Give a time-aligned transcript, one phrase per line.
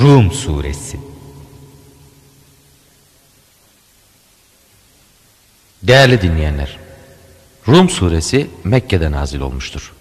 [0.00, 1.00] Rum Suresi
[5.82, 6.78] Değerli dinleyenler,
[7.68, 9.92] Rum suresi Mekke'de nazil olmuştur.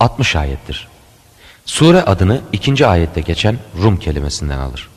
[0.00, 0.88] 60 ayettir.
[1.66, 4.88] Sure adını ikinci ayette geçen Rum kelimesinden alır.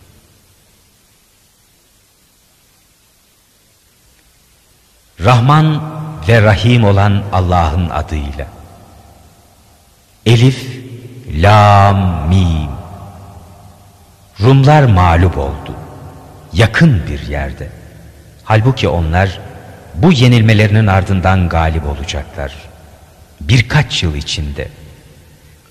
[5.20, 5.84] Rahman
[6.28, 8.48] ve Rahim olan Allah'ın adıyla.
[10.26, 10.68] Elif,
[11.34, 12.83] Lam, Mim.
[14.44, 15.74] Rumlar mağlup oldu.
[16.54, 17.68] Yakın bir yerde.
[18.44, 19.40] Halbuki onlar
[19.96, 22.54] bu yenilmelerinin ardından galip olacaklar.
[23.42, 24.68] Birkaç yıl içinde.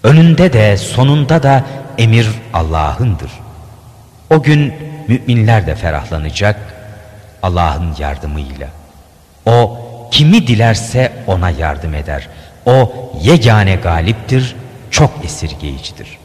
[0.02, 1.64] Önünde de sonunda da
[1.98, 3.30] emir Allah'ındır.
[4.30, 4.74] O gün
[5.08, 6.56] müminler de ferahlanacak
[7.42, 8.68] Allah'ın yardımıyla.
[9.46, 9.80] O
[10.10, 12.28] kimi dilerse ona yardım eder.
[12.66, 14.56] O yegane galiptir,
[14.90, 16.21] çok esirgeyicidir.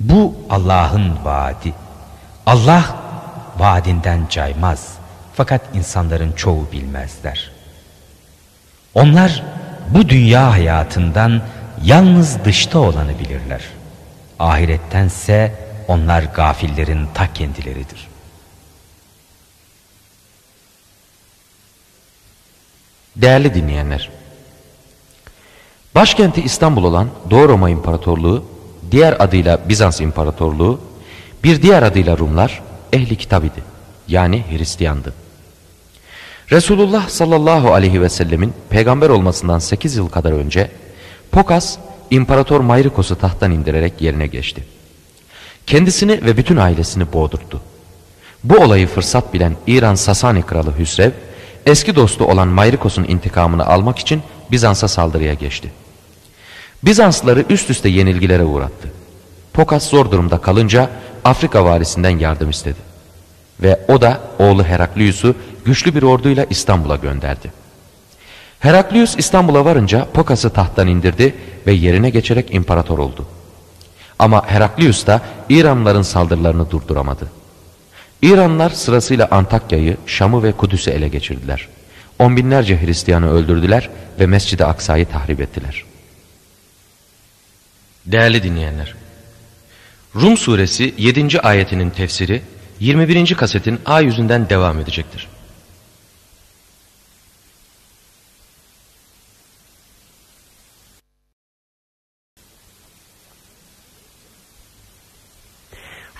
[0.00, 1.74] Bu Allah'ın vaadi.
[2.46, 2.96] Allah
[3.58, 4.94] vaadinden caymaz.
[5.34, 7.50] Fakat insanların çoğu bilmezler.
[8.94, 9.42] Onlar
[9.90, 11.42] bu dünya hayatından
[11.84, 13.62] yalnız dışta olanı bilirler.
[14.38, 15.54] Ahirettense
[15.88, 18.08] onlar gafillerin ta kendileridir.
[23.16, 24.10] Değerli dinleyenler,
[25.94, 28.44] başkenti İstanbul olan Doğu Roma İmparatorluğu,
[28.90, 30.80] diğer adıyla Bizans İmparatorluğu,
[31.44, 32.62] bir diğer adıyla Rumlar,
[32.92, 33.62] ehli kitap idi.
[34.08, 35.12] Yani Hristiyandı.
[36.52, 40.70] Resulullah sallallahu aleyhi ve sellemin peygamber olmasından 8 yıl kadar önce
[41.32, 41.78] Pokas
[42.10, 44.64] İmparator Mayrikos'u tahttan indirerek yerine geçti.
[45.66, 47.60] Kendisini ve bütün ailesini boğdurttu.
[48.44, 51.10] Bu olayı fırsat bilen İran Sasani kralı Hüsrev
[51.66, 55.70] eski dostu olan Mayrikos'un intikamını almak için Bizans'a saldırıya geçti.
[56.82, 58.88] Bizansları üst üste yenilgilere uğrattı.
[59.52, 60.90] Pokas zor durumda kalınca
[61.24, 62.78] Afrika valisinden yardım istedi.
[63.62, 65.34] Ve o da oğlu Heraklius'u
[65.64, 67.52] güçlü bir orduyla İstanbul'a gönderdi.
[68.58, 71.34] Heraklius İstanbul'a varınca Pokas'ı tahttan indirdi
[71.66, 73.26] ve yerine geçerek imparator oldu.
[74.18, 77.28] Ama Heraklius da İranlıların saldırılarını durduramadı.
[78.22, 81.68] İranlılar sırasıyla Antakya'yı, Şam'ı ve Kudüs'ü ele geçirdiler.
[82.18, 83.90] On binlerce Hristiyanı öldürdüler
[84.20, 85.84] ve Mescid-i Aksa'yı tahrip ettiler.
[88.06, 88.94] Değerli dinleyenler,
[90.14, 91.40] Rum suresi 7.
[91.40, 92.42] ayetinin tefsiri
[92.80, 93.34] 21.
[93.34, 95.28] kasetin A yüzünden devam edecektir.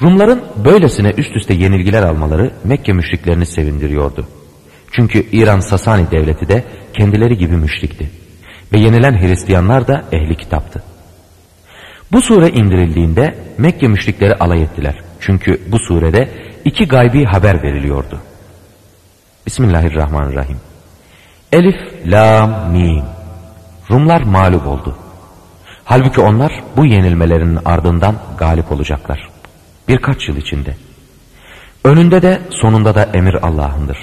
[0.03, 4.29] Rumların böylesine üst üste yenilgiler almaları Mekke müşriklerini sevindiriyordu.
[4.93, 8.11] Çünkü İran Sasani devleti de kendileri gibi müşrikti.
[8.73, 10.96] Ve yenilen Hristiyanlar da ehli kitaptı.
[12.13, 14.95] Bu sure indirildiğinde Mekke müşrikleri alay ettiler.
[15.21, 16.29] Çünkü bu surede
[16.65, 18.21] iki gaybi haber veriliyordu.
[19.47, 20.57] Bismillahirrahmanirrahim.
[21.53, 23.05] Elif, Lam, Mim.
[23.91, 24.99] Rumlar mağlup oldu.
[25.85, 29.29] Halbuki onlar bu yenilmelerinin ardından galip olacaklar.
[29.89, 30.75] Birkaç yıl içinde.
[31.85, 33.99] Önünde de sonunda da emir Allah'ındır.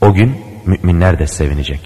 [0.00, 0.36] O gün
[0.66, 1.80] müminler de sevinecek.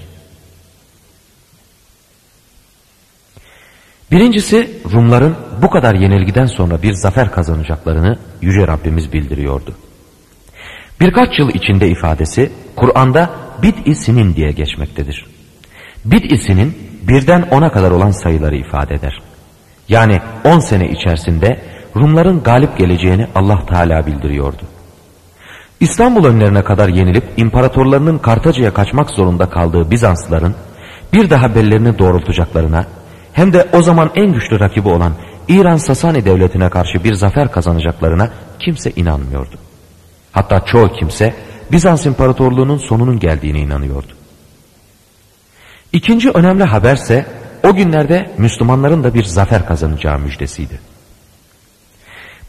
[4.11, 9.75] Birincisi Rumların bu kadar yenilgiden sonra bir zafer kazanacaklarını Yüce Rabbimiz bildiriyordu.
[11.01, 13.31] Birkaç yıl içinde ifadesi Kur'an'da
[13.63, 15.27] bid-i sinin diye geçmektedir.
[16.05, 19.23] Bid-i sinin birden ona kadar olan sayıları ifade eder.
[19.89, 21.61] Yani on sene içerisinde
[21.97, 24.63] Rumların galip geleceğini Allah Teala bildiriyordu.
[25.81, 30.55] İstanbul önlerine kadar yenilip imparatorlarının Kartaca'ya kaçmak zorunda kaldığı Bizanslıların
[31.13, 32.87] bir daha bellerini doğrultacaklarına
[33.37, 35.13] hem de o zaman en güçlü rakibi olan
[35.49, 39.57] İran Sasani devletine karşı bir zafer kazanacaklarına kimse inanmıyordu.
[40.33, 41.35] Hatta çoğu kimse
[41.73, 44.13] Bizans İmparatorluğu'nun sonunun geldiğine inanıyordu.
[45.93, 47.27] İkinci önemli haberse
[47.65, 50.81] o günlerde Müslümanların da bir zafer kazanacağı müjdesiydi.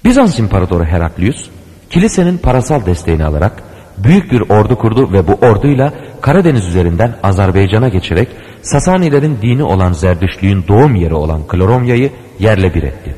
[0.04, 1.50] Bizans İmparatoru Heraklius
[1.90, 3.64] kilisenin parasal desteğini alarak
[3.98, 8.30] büyük bir ordu kurdu ve bu orduyla Karadeniz üzerinden Azerbaycan'a geçerek
[8.62, 13.16] Sasanilerin dini olan Zerdüştlüğün doğum yeri olan Kloromya'yı yerle bir etti.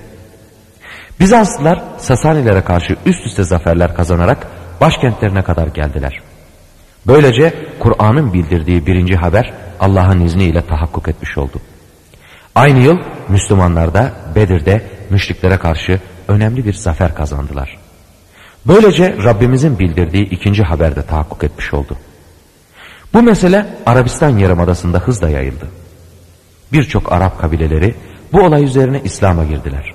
[1.19, 4.47] Bizanslılar Sasanilere karşı üst üste zaferler kazanarak
[4.81, 6.21] başkentlerine kadar geldiler.
[7.07, 11.61] Böylece Kur'an'ın bildirdiği birinci haber Allah'ın izniyle tahakkuk etmiş oldu.
[12.55, 12.97] Aynı yıl
[13.29, 17.78] Müslümanlar da Bedir'de müşriklere karşı önemli bir zafer kazandılar.
[18.65, 21.97] Böylece Rabbimizin bildirdiği ikinci haberde tahakkuk etmiş oldu.
[23.13, 25.67] Bu mesele Arabistan Yarımadası'nda hızla yayıldı.
[26.73, 27.95] Birçok Arap kabileleri
[28.33, 29.93] bu olay üzerine İslam'a girdiler.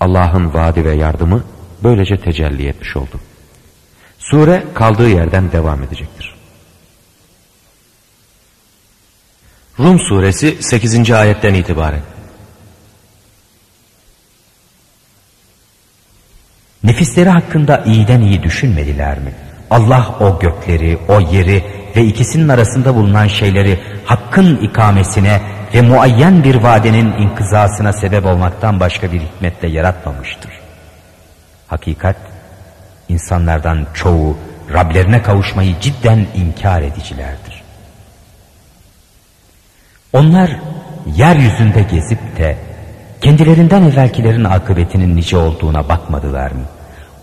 [0.00, 1.44] Allah Allah'ın vaadi ve yardımı
[1.82, 3.20] böylece tecelli etmiş oldu.
[4.18, 6.34] Sure kaldığı yerden devam edecektir.
[9.78, 11.10] Rum suresi 8.
[11.10, 12.02] ayetten itibaren.
[16.84, 19.32] Nefisleri hakkında iyiden iyi düşünmediler mi?
[19.70, 21.64] Allah o gökleri, o yeri
[21.96, 25.40] ve ikisinin arasında bulunan şeyleri hakkın ikamesine
[25.74, 30.50] ve muayyen bir vadenin inkızasına sebep olmaktan başka bir hikmetle yaratmamıştır.
[31.68, 32.16] Hakikat,
[33.08, 34.36] insanlardan çoğu
[34.72, 37.62] Rablerine kavuşmayı cidden inkar edicilerdir.
[40.12, 40.50] Onlar
[41.16, 42.56] yeryüzünde gezip de
[43.20, 46.64] kendilerinden evvelkilerin akıbetinin nice olduğuna bakmadılar mı?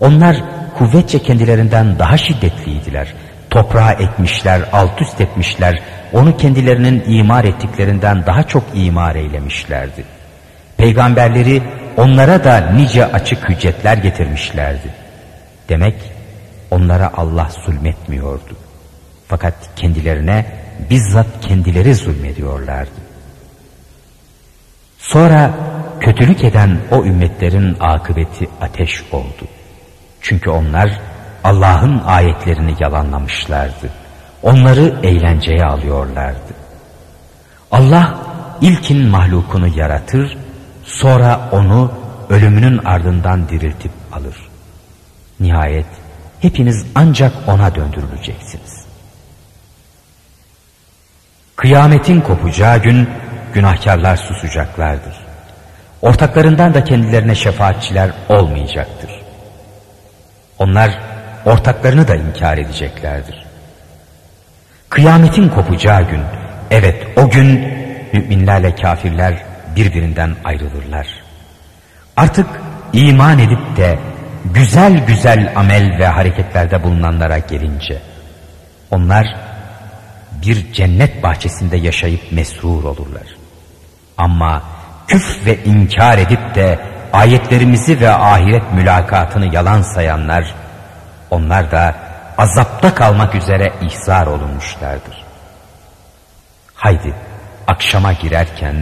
[0.00, 0.36] Onlar
[0.78, 3.14] kuvvetçe kendilerinden daha şiddetliydiler.
[3.50, 10.04] Toprağa etmişler, alt üst etmişler, onu kendilerinin imar ettiklerinden daha çok imar eylemişlerdi.
[10.76, 11.62] Peygamberleri
[11.96, 14.94] onlara da nice açık hüccetler getirmişlerdi.
[15.68, 15.94] Demek
[16.70, 18.56] onlara Allah zulmetmiyordu.
[19.28, 20.46] Fakat kendilerine
[20.90, 23.00] bizzat kendileri zulmediyorlardı.
[24.98, 25.50] Sonra
[26.00, 29.48] kötülük eden o ümmetlerin akıbeti ateş oldu.
[30.20, 31.00] Çünkü onlar
[31.44, 33.90] Allah'ın ayetlerini yalanlamışlardı.
[34.42, 36.54] Onları eğlenceye alıyorlardı.
[37.72, 38.18] Allah
[38.60, 40.38] ilkin mahlukunu yaratır,
[40.84, 41.92] sonra onu
[42.30, 44.36] ölümünün ardından diriltip alır.
[45.40, 45.86] Nihayet
[46.40, 48.86] hepiniz ancak ona döndürüleceksiniz.
[51.56, 53.08] Kıyametin kopacağı gün
[53.54, 55.27] günahkarlar susacaklardır.
[56.02, 59.10] Ortaklarından da kendilerine şefaatçiler olmayacaktır.
[60.58, 60.98] Onlar
[61.44, 63.46] ortaklarını da inkar edeceklerdir.
[64.88, 66.20] Kıyametin kopacağı gün,
[66.70, 67.72] evet o gün
[68.12, 69.42] müminlerle kafirler
[69.76, 71.06] birbirinden ayrılırlar.
[72.16, 72.46] Artık
[72.92, 73.98] iman edip de
[74.44, 78.02] güzel güzel amel ve hareketlerde bulunanlara gelince,
[78.90, 79.36] onlar
[80.46, 83.36] bir cennet bahçesinde yaşayıp mesrur olurlar.
[84.16, 84.62] Ama
[85.08, 86.78] küf ve inkar edip de
[87.12, 90.54] ayetlerimizi ve ahiret mülakatını yalan sayanlar,
[91.30, 91.94] onlar da
[92.38, 95.24] azapta kalmak üzere ihzar olunmuşlardır.
[96.74, 97.14] Haydi
[97.66, 98.76] akşama girerken,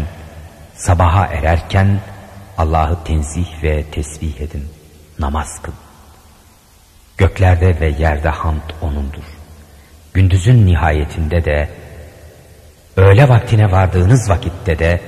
[0.74, 2.00] sabaha ererken
[2.58, 4.68] Allah'ı tenzih ve tesbih edin,
[5.18, 5.72] namaz kıl.
[7.18, 9.24] Göklerde ve yerde hamd O'nundur.
[10.14, 11.68] Gündüzün nihayetinde de,
[12.96, 15.00] öğle vaktine vardığınız vakitte de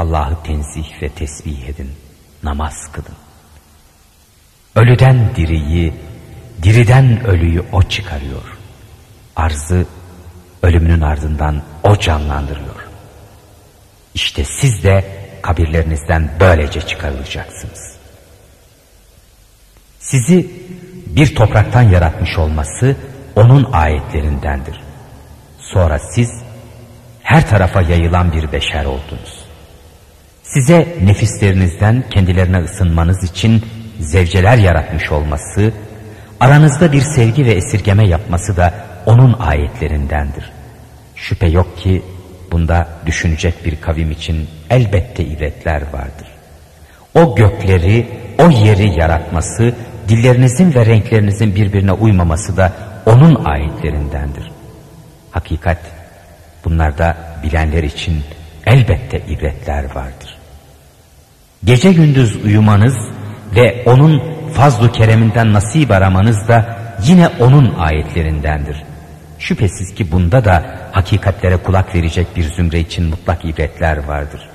[0.00, 1.92] Allah'ı tenzih ve tesbih edin,
[2.42, 3.16] namaz kılın.
[4.76, 5.94] Ölüden diriyi,
[6.62, 8.58] diriden ölüyü O çıkarıyor.
[9.36, 9.86] Arzı
[10.62, 12.88] ölümünün ardından O canlandırıyor.
[14.14, 15.04] İşte siz de
[15.42, 17.96] kabirlerinizden böylece çıkarılacaksınız.
[19.98, 20.50] Sizi
[21.06, 22.96] bir topraktan yaratmış olması
[23.36, 24.80] onun ayetlerindendir.
[25.58, 26.42] Sonra siz
[27.22, 29.39] her tarafa yayılan bir beşer oldunuz.
[30.54, 33.62] Size nefislerinizden kendilerine ısınmanız için
[34.00, 35.72] zevceler yaratmış olması,
[36.40, 38.74] aranızda bir sevgi ve esirgeme yapması da
[39.06, 40.52] onun ayetlerindendir.
[41.16, 42.02] Şüphe yok ki
[42.52, 46.28] bunda düşünecek bir kavim için elbette ibretler vardır.
[47.14, 48.08] O gökleri,
[48.38, 49.74] o yeri yaratması,
[50.08, 52.72] dillerinizin ve renklerinizin birbirine uymaması da
[53.06, 54.50] onun ayetlerindendir.
[55.30, 55.78] Hakikat
[56.64, 58.22] bunlarda bilenler için
[58.66, 60.29] elbette ibretler vardır.
[61.70, 62.96] Gece gündüz uyumanız
[63.56, 64.22] ve onun
[64.52, 68.82] fazlu kereminden nasip aramanız da yine onun ayetlerindendir.
[69.38, 74.48] Şüphesiz ki bunda da hakikatlere kulak verecek bir zümre için mutlak ibretler vardır.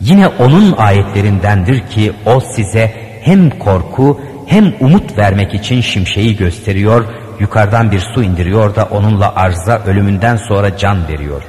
[0.00, 7.04] Yine onun ayetlerindendir ki o size hem korku hem umut vermek için şimşeği gösteriyor,
[7.40, 11.42] yukarıdan bir su indiriyor da onunla arza ölümünden sonra can veriyor.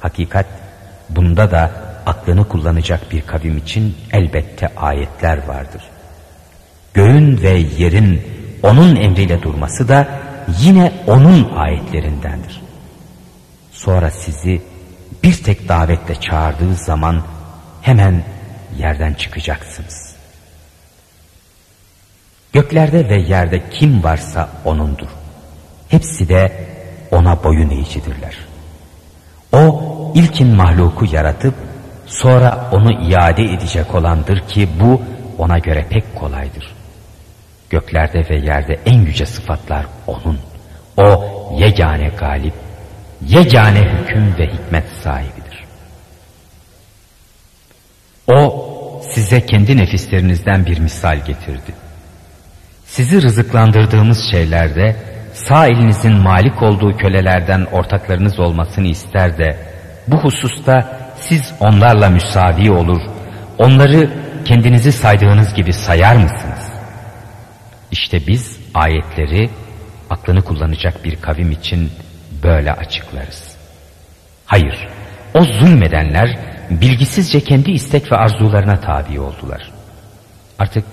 [0.00, 0.46] Hakikat
[1.10, 5.82] bunda da aklını kullanacak bir kavim için elbette ayetler vardır.
[6.94, 8.22] Göğün ve yerin
[8.62, 10.08] onun emriyle durması da
[10.60, 12.62] yine onun ayetlerindendir.
[13.72, 14.62] Sonra sizi
[15.22, 17.22] bir tek davetle çağırdığı zaman
[17.82, 18.24] hemen
[18.78, 20.14] yerden çıkacaksınız.
[22.52, 25.08] Göklerde ve yerde kim varsa O'nundur.
[25.88, 26.66] Hepsi de
[27.10, 28.36] O'na boyun eğicidirler.
[29.52, 29.82] O
[30.14, 31.54] ilkin mahluku yaratıp
[32.08, 35.02] sonra onu iade edecek olandır ki bu
[35.38, 36.74] ona göre pek kolaydır.
[37.70, 40.38] Göklerde ve yerde en yüce sıfatlar O'nun.
[40.96, 41.24] O
[41.58, 42.54] yegane galip,
[43.26, 45.64] yegane hüküm ve hikmet sahibidir.
[48.28, 48.68] O
[49.10, 51.74] size kendi nefislerinizden bir misal getirdi.
[52.86, 54.96] Sizi rızıklandırdığımız şeylerde
[55.32, 59.56] sağ elinizin malik olduğu kölelerden ortaklarınız olmasını ister de
[60.06, 63.02] bu hususta siz onlarla müsavi olur,
[63.58, 64.10] onları
[64.44, 66.72] kendinizi saydığınız gibi sayar mısınız?
[67.90, 69.50] İşte biz ayetleri
[70.10, 71.90] aklını kullanacak bir kavim için
[72.42, 73.56] böyle açıklarız.
[74.46, 74.88] Hayır,
[75.34, 76.38] o zulmedenler
[76.70, 79.70] bilgisizce kendi istek ve arzularına tabi oldular.
[80.58, 80.84] Artık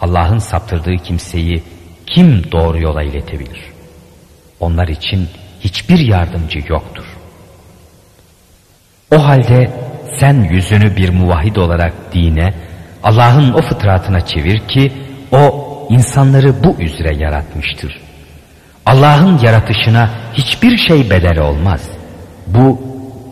[0.00, 1.62] Allah'ın saptırdığı kimseyi
[2.06, 3.60] kim doğru yola iletebilir?
[4.60, 5.28] Onlar için
[5.60, 7.15] hiçbir yardımcı yoktur.
[9.14, 9.70] O halde
[10.20, 12.54] sen yüzünü bir muvahhid olarak dine,
[13.02, 14.92] Allah'ın o fıtratına çevir ki
[15.32, 18.00] o insanları bu üzere yaratmıştır.
[18.86, 21.88] Allah'ın yaratışına hiçbir şey bedel olmaz.
[22.46, 22.80] Bu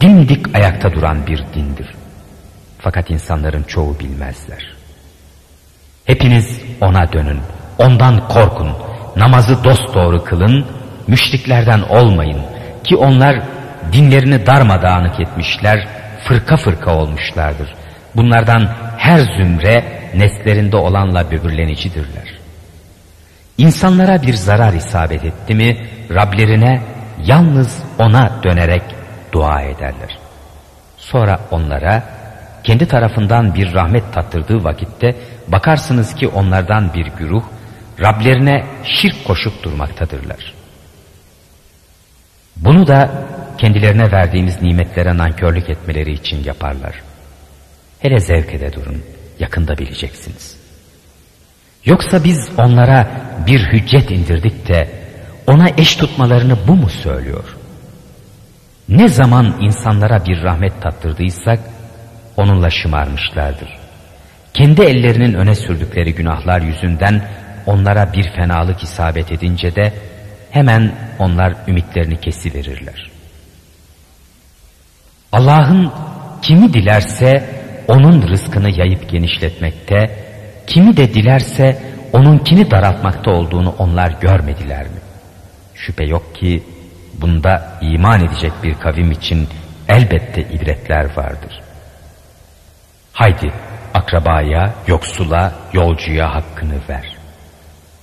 [0.00, 1.94] dimdik ayakta duran bir dindir.
[2.78, 4.74] Fakat insanların çoğu bilmezler.
[6.04, 7.40] Hepiniz ona dönün,
[7.78, 8.68] ondan korkun,
[9.16, 10.66] namazı dosdoğru kılın,
[11.06, 12.40] müşriklerden olmayın
[12.84, 13.42] ki onlar
[13.92, 15.88] dinlerini darmadağınık etmişler,
[16.24, 17.74] fırka fırka olmuşlardır.
[18.16, 22.34] Bunlardan her zümre neslerinde olanla böbürlenicidirler.
[23.58, 26.82] İnsanlara bir zarar isabet etti mi Rablerine
[27.24, 28.82] yalnız ona dönerek
[29.32, 30.18] dua ederler.
[30.96, 32.02] Sonra onlara
[32.64, 35.16] kendi tarafından bir rahmet tattırdığı vakitte
[35.48, 37.42] bakarsınız ki onlardan bir güruh
[38.00, 40.54] Rablerine şirk koşup durmaktadırlar.
[42.56, 43.10] Bunu da
[43.64, 47.02] kendilerine verdiğimiz nimetlere nankörlük etmeleri için yaparlar.
[47.98, 49.02] Hele zevkede durun,
[49.38, 50.56] yakında bileceksiniz.
[51.84, 53.08] Yoksa biz onlara
[53.46, 54.88] bir hüccet indirdik de
[55.46, 57.56] ona eş tutmalarını bu mu söylüyor?
[58.88, 61.58] Ne zaman insanlara bir rahmet tattırdıysak
[62.36, 63.68] onunla şımarmışlardır.
[64.54, 67.22] Kendi ellerinin öne sürdükleri günahlar yüzünden
[67.66, 69.92] onlara bir fenalık isabet edince de
[70.50, 73.13] hemen onlar ümitlerini kesiverirler.
[75.34, 75.92] Allah'ın
[76.42, 77.50] kimi dilerse
[77.88, 80.10] onun rızkını yayıp genişletmekte,
[80.66, 85.00] kimi de dilerse onunkini daraltmakta olduğunu onlar görmediler mi?
[85.74, 86.62] Şüphe yok ki
[87.20, 89.48] bunda iman edecek bir kavim için
[89.88, 91.60] elbette ibretler vardır.
[93.12, 93.52] Haydi
[93.94, 97.16] akrabaya, yoksula, yolcuya hakkını ver.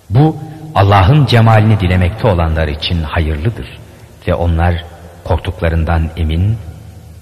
[0.09, 0.37] Bu
[0.75, 3.79] Allah'ın cemalini dilemekte olanlar için hayırlıdır
[4.27, 4.85] ve onlar
[5.23, 6.57] korktuklarından emin,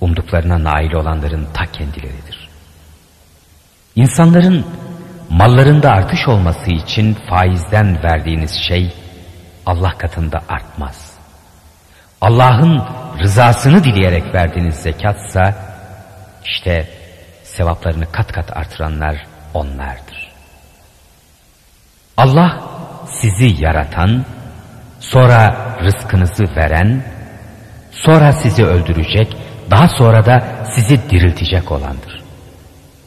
[0.01, 2.49] umduklarına nail olanların ta kendileridir.
[3.95, 4.65] İnsanların
[5.29, 8.93] mallarında artış olması için faizden verdiğiniz şey
[9.65, 11.13] Allah katında artmaz.
[12.21, 12.83] Allah'ın
[13.19, 15.55] rızasını dileyerek verdiğiniz zekatsa
[16.45, 16.89] işte
[17.43, 20.29] sevaplarını kat kat artıranlar onlardır.
[22.17, 22.61] Allah
[23.21, 24.25] sizi yaratan,
[24.99, 27.03] sonra rızkınızı veren,
[27.91, 29.37] sonra sizi öldürecek,
[29.71, 32.23] daha sonra da sizi diriltecek olandır.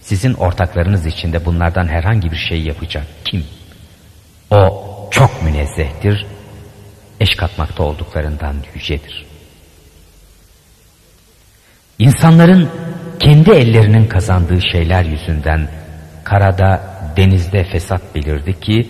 [0.00, 3.45] Sizin ortaklarınız içinde bunlardan herhangi bir şey yapacak kim?
[4.50, 6.26] O çok münezzehtir,
[7.21, 9.26] eş katmakta olduklarından yücedir.
[11.99, 12.71] İnsanların
[13.21, 15.69] kendi ellerinin kazandığı şeyler yüzünden
[16.25, 16.83] karada,
[17.16, 18.88] denizde fesat belirdi ki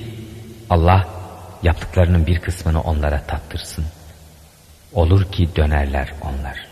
[0.70, 1.08] Allah
[1.62, 3.84] yaptıklarının bir kısmını onlara tattırsın.
[4.92, 6.71] Olur ki dönerler onlar.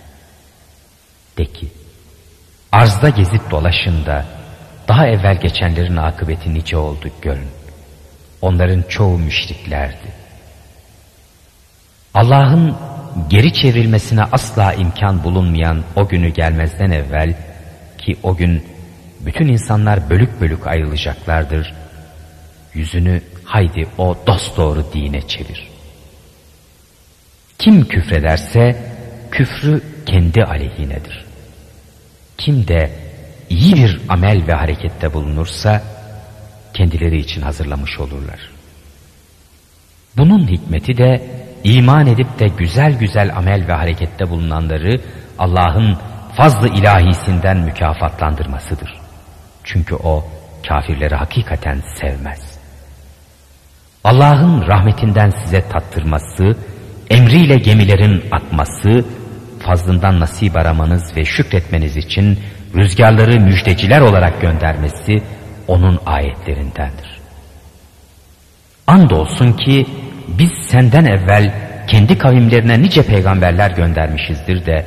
[1.40, 1.68] De ki,
[2.72, 4.24] arzda gezip dolaşın da
[4.88, 7.48] daha evvel geçenlerin akıbeti nice oldu görün.
[8.42, 10.12] Onların çoğu müşriklerdi.
[12.14, 12.76] Allah'ın
[13.28, 17.34] geri çevrilmesine asla imkan bulunmayan o günü gelmezden evvel
[17.98, 18.66] ki o gün
[19.20, 21.74] bütün insanlar bölük bölük ayrılacaklardır.
[22.74, 25.68] Yüzünü haydi o dosdoğru dine çevir.
[27.58, 28.76] Kim küfrederse
[29.30, 31.29] küfrü kendi aleyhinedir.
[32.40, 32.90] Kim de
[33.50, 35.82] iyi bir amel ve harekette bulunursa
[36.74, 38.50] kendileri için hazırlamış olurlar.
[40.16, 41.22] Bunun hikmeti de
[41.64, 45.00] iman edip de güzel güzel amel ve harekette bulunanları
[45.38, 45.98] Allah'ın
[46.36, 49.00] fazlı ilahisinden mükafatlandırmasıdır.
[49.64, 50.24] Çünkü o
[50.68, 52.58] kafirleri hakikaten sevmez.
[54.04, 56.56] Allah'ın rahmetinden size tattırması,
[57.10, 59.04] emriyle gemilerin akması,
[59.62, 62.38] fazlından nasip aramanız ve şükretmeniz için
[62.74, 65.22] rüzgarları müjdeciler olarak göndermesi
[65.68, 67.20] onun ayetlerindendir.
[68.86, 69.86] Andolsun ki
[70.28, 71.54] biz senden evvel
[71.86, 74.86] kendi kavimlerine nice peygamberler göndermişizdir de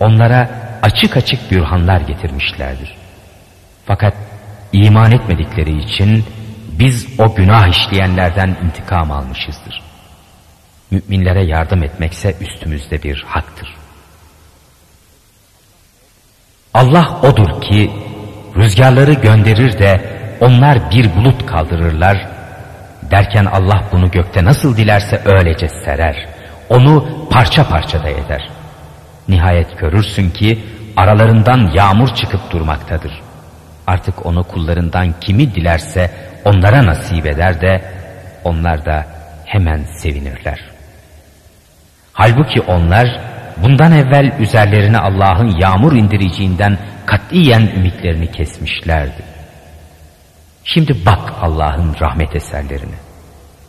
[0.00, 0.50] onlara
[0.82, 2.96] açık açık bürhanlar getirmişlerdir.
[3.86, 4.14] Fakat
[4.72, 6.24] iman etmedikleri için
[6.78, 9.82] biz o günah işleyenlerden intikam almışızdır.
[10.90, 13.81] Müminlere yardım etmekse üstümüzde bir haktır.
[16.74, 17.90] Allah odur ki
[18.56, 20.00] rüzgarları gönderir de
[20.40, 22.28] onlar bir bulut kaldırırlar.
[23.10, 26.28] Derken Allah bunu gökte nasıl dilerse öylece serer.
[26.68, 28.50] Onu parça parça da eder.
[29.28, 30.64] Nihayet görürsün ki
[30.96, 33.12] aralarından yağmur çıkıp durmaktadır.
[33.86, 36.10] Artık onu kullarından kimi dilerse
[36.44, 37.82] onlara nasip eder de
[38.44, 39.06] onlar da
[39.44, 40.60] hemen sevinirler.
[42.12, 43.20] Halbuki onlar
[43.62, 49.22] bundan evvel üzerlerine Allah'ın yağmur indireceğinden katiyen ümitlerini kesmişlerdi.
[50.64, 52.94] Şimdi bak Allah'ın rahmet eserlerine.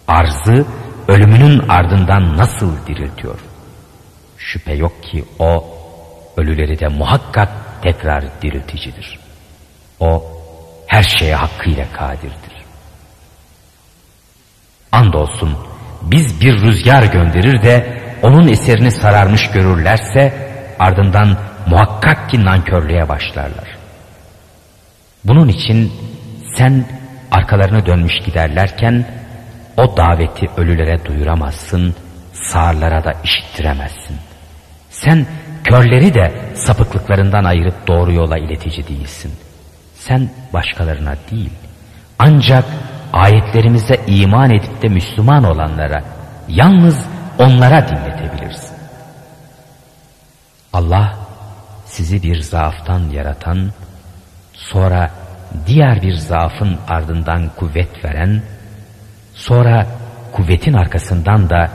[0.07, 0.65] Arzı
[1.07, 3.39] ölümünün ardından nasıl diriltiyor?
[4.37, 5.65] Şüphe yok ki o
[6.37, 7.49] ölüleri de muhakkak
[7.81, 9.19] tekrar dirilticidir.
[9.99, 10.23] O
[10.87, 12.53] her şeye hakkıyla kadirdir.
[14.91, 15.57] Andolsun
[16.01, 20.33] biz bir rüzgar gönderir de onun eserini sararmış görürlerse
[20.79, 21.37] ardından
[21.67, 23.77] muhakkak ki nankörlüğe başlarlar.
[25.23, 25.91] Bunun için
[26.57, 26.85] sen
[27.31, 29.05] arkalarını dönmüş giderlerken
[29.77, 31.95] o daveti ölülere duyuramazsın,
[32.33, 34.17] sağırlara da işittiremezsin.
[34.89, 35.25] Sen
[35.63, 39.31] körleri de sapıklıklarından ayırıp doğru yola iletici değilsin.
[39.95, 41.49] Sen başkalarına değil,
[42.19, 42.65] ancak
[43.13, 46.03] ayetlerimize iman edip de Müslüman olanlara,
[46.47, 47.05] yalnız
[47.39, 48.77] onlara dinletebilirsin.
[50.73, 51.17] Allah
[51.85, 53.71] sizi bir zaaftan yaratan,
[54.53, 55.11] sonra
[55.67, 58.41] diğer bir zaafın ardından kuvvet veren,
[59.33, 59.87] sonra
[60.31, 61.69] kuvvetin arkasından da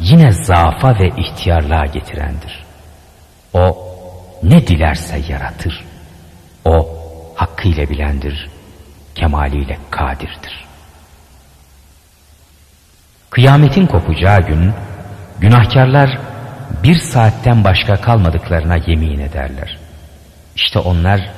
[0.00, 2.64] yine zaafa ve ihtiyarlığa getirendir.
[3.52, 3.88] O
[4.42, 5.84] ne dilerse yaratır.
[6.64, 6.88] O
[7.34, 8.50] hakkıyla bilendir,
[9.14, 10.64] kemaliyle kadirdir.
[13.30, 14.72] Kıyametin kopacağı gün,
[15.40, 16.18] günahkarlar
[16.82, 19.78] bir saatten başka kalmadıklarına yemin ederler.
[20.56, 21.30] İşte onlar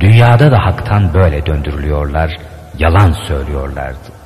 [0.00, 2.36] dünyada da haktan böyle döndürülüyorlar,
[2.78, 4.16] yalan söylüyorlardı.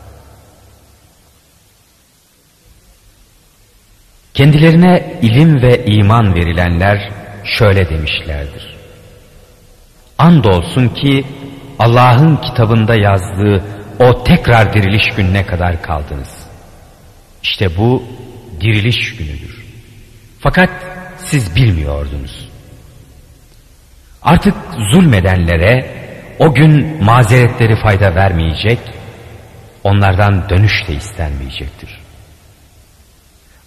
[4.35, 7.11] Kendilerine ilim ve iman verilenler
[7.45, 8.77] şöyle demişlerdir.
[10.19, 11.25] Andolsun ki
[11.79, 13.65] Allah'ın kitabında yazdığı
[14.01, 16.47] o tekrar diriliş gününe kadar kaldınız.
[17.43, 18.03] İşte bu
[18.61, 19.65] diriliş günüdür.
[20.41, 20.71] Fakat
[21.19, 22.49] siz bilmiyordunuz.
[24.23, 24.55] Artık
[24.93, 26.01] zulmedenlere
[26.39, 28.79] o gün mazeretleri fayda vermeyecek,
[29.85, 32.01] onlardan dönüş de istenmeyecektir.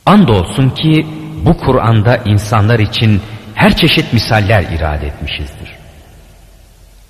[0.06, 1.08] Andolsun ki
[1.46, 3.22] bu Kur'an'da insanlar için
[3.56, 5.72] her çeşit misaller irade etmişizdir.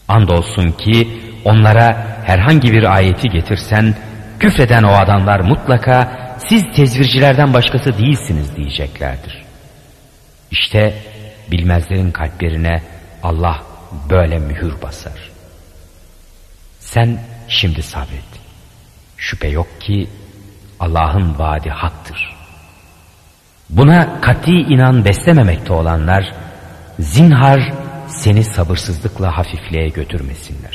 [0.08, 1.10] Andolsun ki
[1.46, 3.96] onlara herhangi bir ayeti getirsen
[4.39, 9.45] küfreden o adamlar mutlaka siz tezvircilerden başkası değilsiniz diyeceklerdir.
[10.51, 10.93] İşte
[11.51, 12.84] bilmezlerin kalplerine
[13.23, 13.63] Allah
[14.10, 15.32] böyle mühür basar.
[16.79, 18.34] Sen şimdi sabret.
[19.17, 20.10] Şüphe yok ki
[20.79, 22.36] Allah'ın vaadi haktır.
[23.69, 26.34] Buna kati inan beslememekte olanlar
[26.99, 27.73] zinhar
[28.08, 30.72] seni sabırsızlıkla hafifliğe götürmesinler.